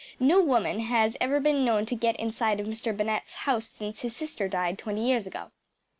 [0.19, 2.91] No woman has ever been known to get inside of Mr.
[2.97, 5.51] Bennett’s house since his sister died twenty years ago.